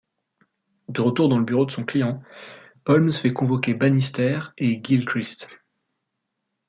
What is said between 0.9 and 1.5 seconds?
retour dans le